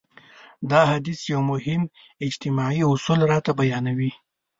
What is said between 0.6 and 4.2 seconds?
دا حديث يو مهم اجتماعي اصول راته بيانوي.